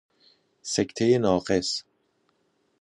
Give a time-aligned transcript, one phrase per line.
[0.73, 1.69] سکته ناقص